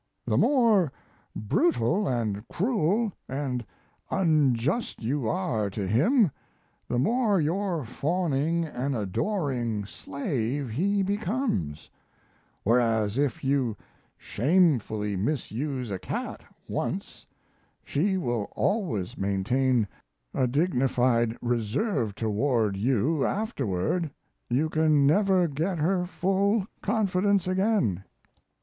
The 0.25 0.35
more 0.35 0.91
brutal 1.35 2.07
and 2.07 2.47
cruel 2.47 3.13
and 3.29 3.63
unjust 4.09 5.03
you 5.03 5.27
are 5.27 5.69
to 5.69 5.87
him 5.87 6.31
the 6.87 6.97
more 6.97 7.39
your 7.39 7.85
fawning 7.85 8.65
and 8.65 8.95
adoring 8.95 9.85
slave 9.85 10.71
he 10.71 11.03
becomes; 11.03 11.91
whereas, 12.63 13.19
if 13.19 13.43
you 13.43 13.77
shamefully 14.17 15.15
misuse 15.15 15.91
a 15.91 15.99
cat 15.99 16.41
once 16.67 17.27
she 17.85 18.17
will 18.17 18.51
always 18.55 19.19
maintain 19.19 19.87
a 20.33 20.47
dignified 20.47 21.37
reserve 21.43 22.15
toward 22.15 22.75
you 22.75 23.23
afterward 23.23 24.09
you 24.49 24.67
can 24.67 25.05
never 25.05 25.47
get 25.47 25.77
her 25.77 26.07
full 26.07 26.65
confidence 26.81 27.45
again. 27.47 28.03